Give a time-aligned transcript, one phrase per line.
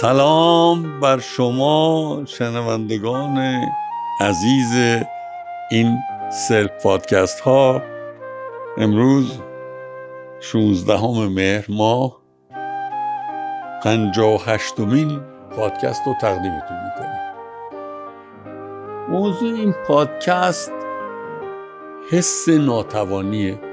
[0.00, 3.64] سلام بر شما شنوندگان
[4.20, 5.02] عزیز
[5.70, 5.98] این
[6.48, 7.82] سلف پادکست ها.
[8.78, 9.38] امروز
[10.40, 12.22] 16 مهر ماه
[13.84, 15.20] 58 مین
[15.56, 17.31] پادکست رو تقدیمتون می‌کنیم.
[19.12, 20.72] موضوع این پادکست
[22.10, 23.71] حس ناتوانیه.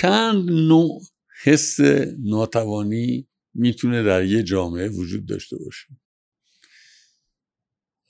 [0.00, 1.02] چند نوع
[1.42, 1.80] حس
[2.18, 5.86] ناتوانی می‌تونه در یه جامعه وجود داشته باشه؟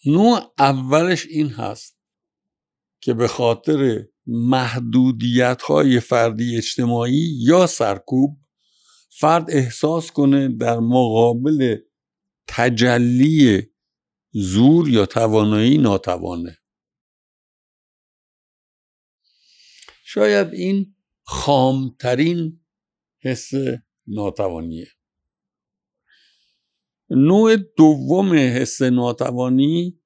[0.06, 1.98] نوع اولش این هست
[3.00, 8.40] که به خاطر محدودیت های فردی اجتماعی یا سرکوب
[9.10, 11.76] فرد احساس کنه در مقابل
[12.46, 13.62] تجلی
[14.32, 16.58] زور یا توانایی ناتوانه.
[20.04, 20.94] شاید این
[21.30, 22.60] خامترین
[23.18, 23.50] حس
[24.06, 24.86] ناتوانیه.
[27.10, 30.00] نوع دوم حس ناتوانی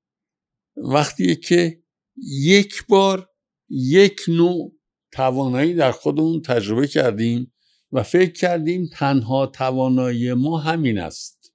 [0.76, 1.82] وقتیه که
[2.16, 3.30] یک بار
[3.68, 4.72] یک نوع
[5.12, 7.52] توانایی در خودمون تجربه کردیم
[7.92, 11.54] و فکر کردیم تنها توانایی ما همین است.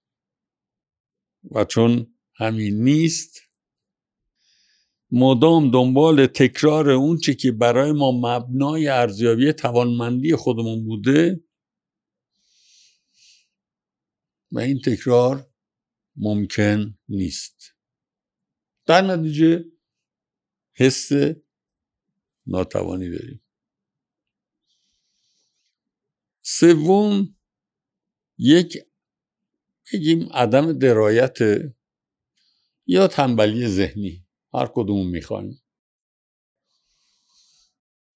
[1.52, 3.47] و چون همین نیست
[5.12, 11.44] مدام دنبال تکرار اون چی که برای ما مبنای ارزیابی توانمندی خودمون بوده
[14.51, 15.50] و این تکرار
[16.16, 17.73] ممکن نیست.
[18.85, 19.66] در نتیجه
[20.73, 21.09] حس
[22.47, 23.41] ناتوانی داریم.
[26.41, 27.35] سوم
[28.38, 28.78] یک
[29.94, 31.38] بگیم عدم درایت
[32.88, 34.27] یا تنبلی ذهنی.
[34.53, 35.62] هر کدوم می‌خوایم.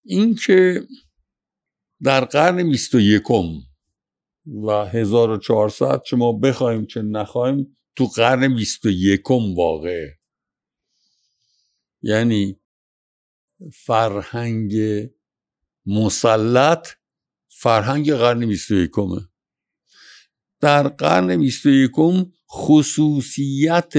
[0.03, 0.87] اینکه
[2.03, 3.23] در قرن 21
[4.45, 10.19] و 1400 چه ما بخوایم چه نخوایم تو قرن 21 واقعه.
[12.01, 12.59] یعنی
[13.73, 14.73] فرهنگ
[15.85, 16.87] مسلط
[17.49, 18.91] فرهنگ قرن 21
[20.59, 21.91] در قرن 21
[22.51, 23.93] خصوصیت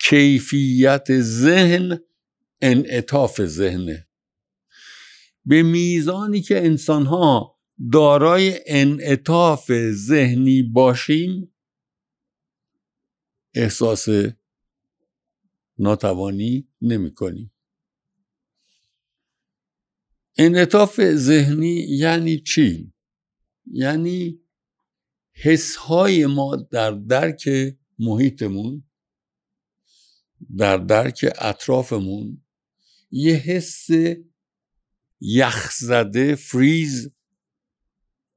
[0.00, 1.98] کیفیت ذهن
[2.60, 4.08] انعطاف ذهنه
[5.44, 7.58] به میزانی که انسان ها
[7.92, 11.54] دارای انعطاف ذهنی باشیم
[13.54, 14.08] احساس
[15.78, 17.52] ناتوانی نمی کنیم
[20.38, 22.92] انعطاف ذهنی یعنی چی؟
[23.66, 24.40] یعنی
[25.32, 27.48] حسهای ما در درک
[27.98, 28.89] محیطمون.
[30.56, 32.42] در درک اطرافمون
[33.10, 33.88] یه حس
[35.20, 37.10] یخزده فریز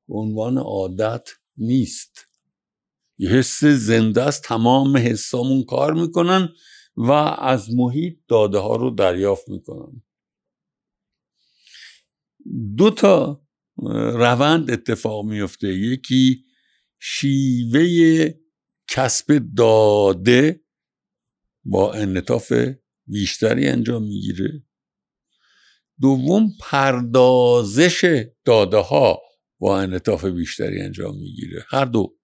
[0.07, 2.27] عنوان عادت نیست.
[3.17, 6.49] یه حس زنده است تمام حسامون کار می‌کنن
[6.97, 10.01] و از محیط داده ها رو دریافت می‌کنن.
[12.77, 13.43] دو تا
[14.13, 16.45] روند اتفاق میفته یکی
[16.99, 18.29] شیوه
[18.87, 20.62] کسب داده
[21.65, 22.53] با انطاف
[23.07, 24.63] بیشتری انجام می‌گیره.
[26.01, 29.21] دوم پردازش داده ها
[29.59, 31.65] با انطاف بیشتری انجام می‌گیره.
[31.69, 32.17] هر دو.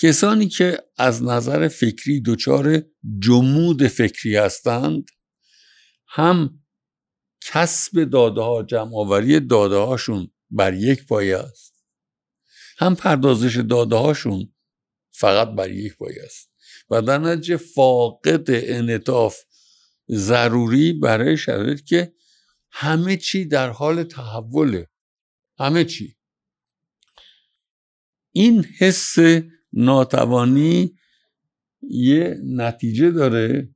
[0.00, 2.82] کسانی که از نظر فکری دچار
[3.18, 5.10] جمود فکری هستند
[6.08, 6.64] هم
[7.40, 11.84] کسب داده ها جمع آوری داده هاشون بر یک پایه است.
[12.78, 14.54] هم پردازش داده هاشون
[15.10, 16.47] فقط بر یک پایه است.
[16.90, 19.36] و در نتیجه فاقد انطاف
[20.10, 22.12] ضروری برای شرایط که
[22.70, 24.88] همه چی در حال تحوله.
[25.58, 26.16] همه چی.
[28.32, 29.16] این حس
[29.72, 30.98] ناتوانی
[31.82, 33.74] یه نتیجه داره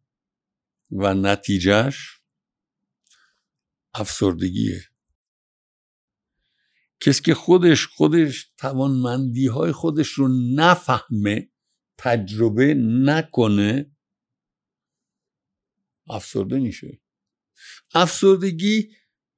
[0.91, 2.20] و نتیجهش
[3.94, 4.82] افسردگیه.
[7.00, 11.51] کسی که خودش خودش توانمندی های خودش رو نفهمه
[12.02, 13.90] تجربه نکنه
[16.08, 17.00] افسرده میشه.
[17.94, 18.88] افسردگی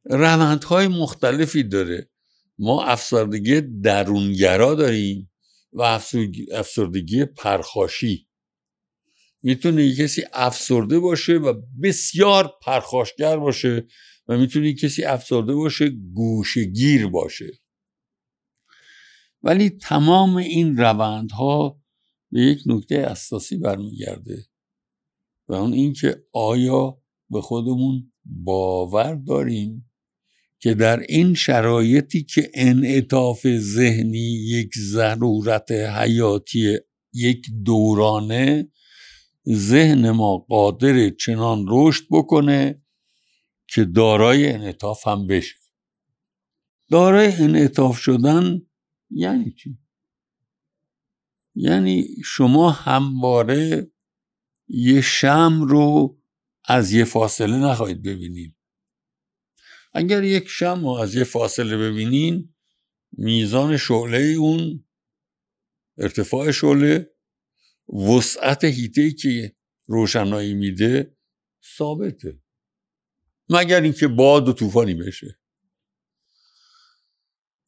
[0.04, 2.10] روندهای مختلفی داره.
[2.58, 5.32] ما افسردگی درونگرا داریم
[5.72, 5.82] و
[6.52, 8.28] افسردگی پرخاشی.
[9.42, 13.86] می‌تونه کسی افسرده باشه و بسیار پرخاشگر باشه
[14.28, 17.50] و می‌تونه کسی افسرده باشه گوشگیر باشه.
[19.42, 21.83] ولی تمام این روندها
[22.34, 24.46] به یک نکته اساسی برمیگرده
[25.48, 26.98] و اون اینکه آیا
[27.30, 29.90] به خودمون باور داریم
[30.58, 36.78] که در این شرایطی که انعطاف ذهنی یک ضرورت حیاتی
[37.12, 38.68] یک دورانه
[39.48, 42.82] ذهن ما قادر چنان رشد بکنه
[43.66, 45.56] که دارای انعطاف هم بشه
[46.90, 48.62] دارای انعطاف شدن
[49.10, 49.83] یعنی چی؟
[51.54, 53.90] یعنی شما همواره
[54.68, 56.18] یه شم رو
[56.64, 58.56] از یه فاصله نخواهید ببینید
[59.92, 62.54] اگر یک شم رو از یه فاصله ببینین
[63.12, 64.84] میزان شعله اون
[65.98, 67.14] ارتفاع شعله
[68.08, 71.16] وسعت هیته که روشنایی میده
[71.76, 72.40] ثابته.
[73.48, 75.38] مگر اینکه باد و طوفانی بشه.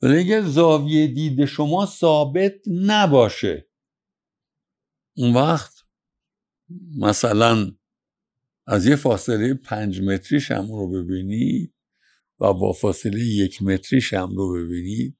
[0.03, 3.69] ولی اگر زاویه دید شما ثابت نباشه.
[5.17, 5.75] اون وقت
[6.97, 7.73] مثلا
[8.67, 11.75] از یه فاصله پنج متری شم رو ببینید
[12.41, 15.17] و با فاصله یک متری شم رو ببینید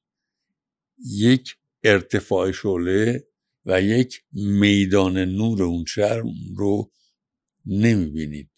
[1.07, 3.29] یک ارتفاع شعله
[3.67, 6.27] و یک میدان نور اون شرم
[6.57, 6.93] رو
[7.67, 8.51] نمی‌بینید.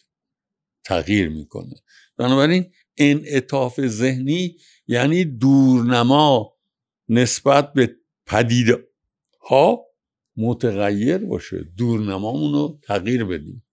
[0.83, 1.75] تغییر می‌کنه.
[2.17, 4.57] بنابراین انعطاف ذهنی
[4.87, 6.57] یعنی دورنما
[7.09, 7.95] نسبت به
[8.25, 8.87] پدیده
[9.41, 9.88] ها
[10.39, 11.63] متغیر باشه.
[11.77, 13.65] دورنمامون رو تغییر بدیم.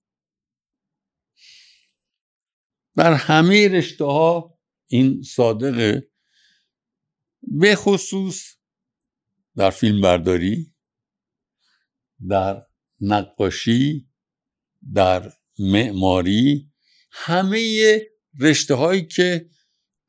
[2.96, 6.10] در همه رشته ها این صادقه.
[7.42, 8.56] به خصوص
[9.56, 10.74] در فیلم برداری
[12.28, 12.66] در
[13.00, 14.08] نقاشی
[14.94, 16.72] در معماری
[17.10, 18.00] همه
[18.40, 19.50] رشته هایی که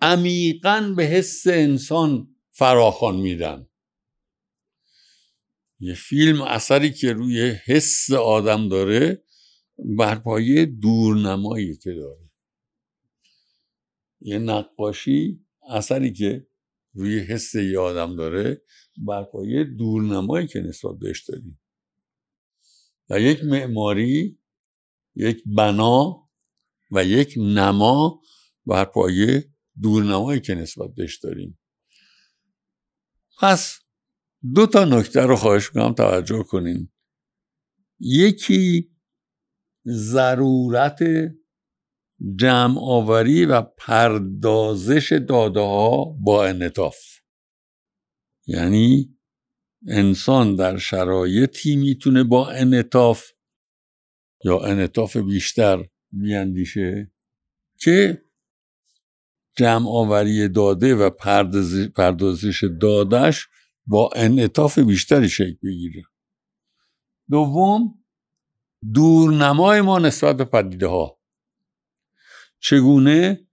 [0.02, 3.68] عمیقا به حس انسان فراخان میدن.
[5.80, 9.24] یه فیلم اثری که روی حس آدم داره
[9.98, 12.30] بر پایه دورنمایی که داره.
[14.22, 16.48] یه نقاشی اثری که
[16.94, 18.62] روی حس یه آدم داره
[18.98, 21.60] بر پایه دورنمایی که نسبت بهش داریم.
[23.10, 24.40] و یک معماری
[25.16, 26.30] یک بنا
[26.92, 28.22] و یک نما
[28.66, 31.60] بر پایه دورنمایی که نسبت بهش داریم.
[33.40, 33.80] پس
[34.56, 36.90] دو تا نکته رو خواهش می‌کنم توجه کنین.
[38.00, 38.92] یکی
[39.88, 41.00] ضرورت
[42.36, 46.98] جمع آوری و پردازش داده ها با انطاف
[48.48, 49.18] یعنی
[49.88, 53.32] انسان در شرایطی می‌تونه با انطاف
[54.44, 57.12] یا انطاف بیشتر میاندیشه
[57.80, 58.24] که
[59.56, 61.10] جمع آوری داده و
[61.96, 63.48] پردازش دادش
[63.88, 66.04] با انعطاف بیشتری شکل بگیره.
[67.30, 68.04] دوم
[68.94, 71.20] دورنمای ما نسبت به پدیده ها
[72.60, 73.48] چگونه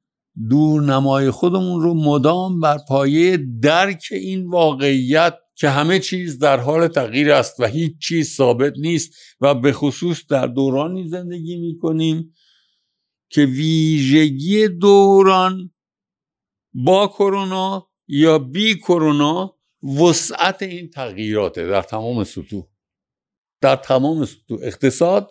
[0.50, 7.32] دورنمای خودمون رو مدام بر پایه درک این واقعیت که همه چیز در حال تغییر
[7.32, 12.30] است و هیچ چیز ثابت نیست و به خصوص در دورانی زندگی می
[13.28, 15.74] که ویژگی دوران
[16.74, 19.53] با کرونا یا بی کرونا
[19.84, 22.64] وسعت این تغییراته در تمام سطوح.
[23.60, 24.58] در تمام سطوح.
[24.62, 25.30] اقتصاد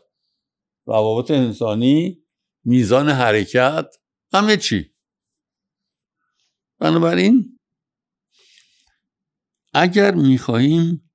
[0.85, 2.23] روابط انسانی
[2.63, 3.95] میزان حرکت
[4.33, 4.93] همه چی.
[6.79, 7.59] بنابراین
[9.73, 11.11] اگر می‌خواهیم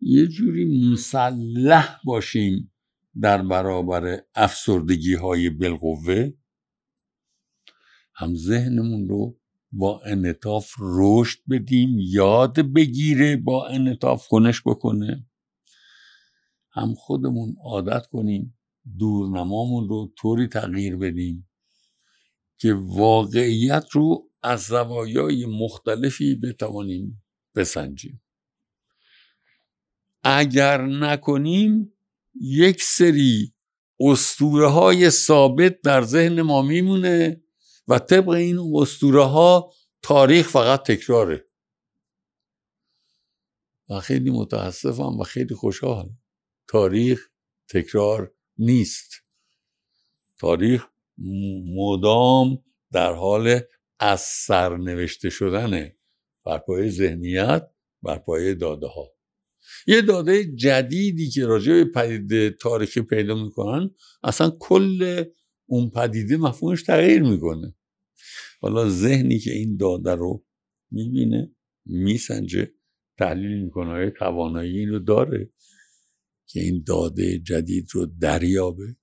[0.00, 2.72] یه جوری مسلح باشیم
[3.20, 6.32] در برابر افسردگی های بالقوه
[8.14, 9.39] هم ذهنمون رو
[9.72, 15.26] با انطاف رشد بدیم یاد بگیره با انطاف کنش بکنه.
[16.70, 18.58] هم خودمون عادت کنیم
[18.98, 21.48] دورنمامون رو طوری تغییر بدیم
[22.58, 27.22] که واقعیت رو از زوایای مختلفی بتوانیم
[27.54, 28.22] بسنجیم.
[30.24, 31.92] اگر نکنیم
[32.40, 33.52] یک سری
[34.00, 37.40] استوره های ثابت در ذهن ما میمونه.
[37.88, 39.72] و طبق این اسطوره ها
[40.02, 41.46] تاریخ فقط تکراره.
[43.90, 46.10] و خیلی متاسفم و خیلی خوشحال
[46.68, 47.28] تاریخ
[47.68, 49.12] تکرار نیست.
[50.38, 50.86] تاریخ
[51.76, 53.60] مدام در حال
[53.98, 55.96] از سرنوشته شدنه
[56.44, 57.70] بر پایه ذهنیت
[58.02, 59.12] بر پایه داده ها
[59.86, 63.90] یه داده جدیدی که راجع به پدیده تاریخی پیدا می‌کنن
[64.22, 65.24] اصلا کل
[65.70, 67.74] اون پدیده مفهومش تغییر می‌کنه.
[68.60, 70.44] حالا ذهنی که این داده رو
[70.90, 71.54] می‌بینه
[71.86, 72.72] میسنجه
[73.18, 75.50] تحلیل می‌کنه های توانایی این رو داره
[76.46, 78.96] که این داده جدید رو دریابه.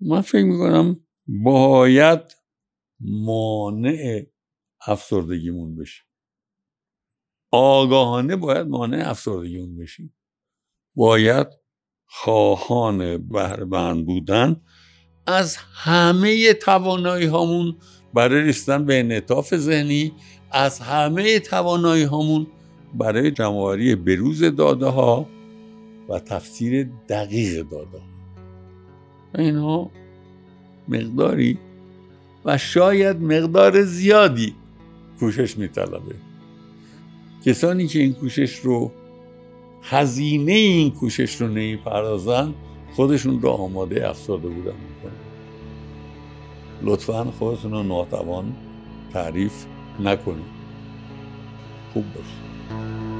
[0.00, 2.20] من فکر می‌کنم باید
[3.00, 4.26] مانع
[4.86, 6.02] افسردگیمون بشه
[7.50, 10.16] آگاهانه باید مانع افسردگیمون بشیم.
[10.94, 11.46] باید
[12.06, 14.62] خواهان بهرهمند بودن
[15.26, 17.76] از همه توانایی هامون
[18.14, 20.12] برای رسیدن به انعطاف ذهنی
[20.50, 22.46] از همه توانایی هامون
[22.94, 25.26] برای جمعآوری بروز داده ها
[26.08, 28.04] و تفسیر دقیق داده ها
[29.38, 29.90] اینها
[30.88, 31.58] مقداری
[32.44, 34.54] و شاید مقدار زیادی
[35.20, 36.14] کوشش میطلبه.
[37.44, 38.92] کسانی که این کوشش رو
[39.82, 42.54] هزینه این کوشش رو نمی‌پردازن
[42.96, 45.12] خودشون رو آماده افسرده بودن می‌کنن.
[46.82, 48.56] لطفا خودتون رو ناتوان
[49.12, 49.64] تعریف
[50.00, 50.56] نکنید.
[51.92, 53.15] خوب باشید.